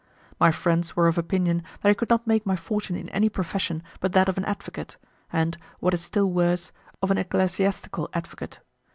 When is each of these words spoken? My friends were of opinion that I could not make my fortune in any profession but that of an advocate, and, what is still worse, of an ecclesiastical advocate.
My 0.39 0.49
friends 0.49 0.95
were 0.95 1.07
of 1.07 1.19
opinion 1.19 1.61
that 1.81 1.89
I 1.91 1.93
could 1.93 2.09
not 2.09 2.25
make 2.25 2.43
my 2.43 2.55
fortune 2.55 2.95
in 2.95 3.07
any 3.09 3.29
profession 3.29 3.83
but 3.99 4.13
that 4.13 4.27
of 4.27 4.35
an 4.39 4.45
advocate, 4.45 4.97
and, 5.31 5.55
what 5.79 5.93
is 5.93 6.01
still 6.01 6.31
worse, 6.31 6.71
of 7.03 7.11
an 7.11 7.19
ecclesiastical 7.19 8.09
advocate. 8.11 8.61